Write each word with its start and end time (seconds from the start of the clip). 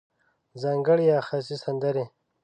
ځانګړې 0.61 1.03
یا 1.11 1.19
خاصې 1.27 1.55
سندرې 1.63 2.05